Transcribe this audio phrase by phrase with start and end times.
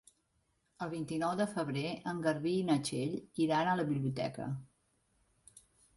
[0.85, 4.49] El vint-i-nou de febrer en Garbí i na Txell iran a la biblioteca.